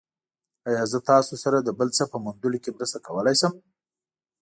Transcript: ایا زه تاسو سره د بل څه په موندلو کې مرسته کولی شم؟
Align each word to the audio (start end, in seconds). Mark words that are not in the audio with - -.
ایا 0.67 0.83
زه 0.91 0.99
تاسو 1.09 1.33
سره 1.43 1.57
د 1.61 1.69
بل 1.79 1.89
څه 1.97 2.03
په 2.11 2.17
موندلو 2.23 2.57
کې 2.63 2.71
مرسته 2.77 2.99
کولی 3.07 3.35
شم؟ 3.41 3.53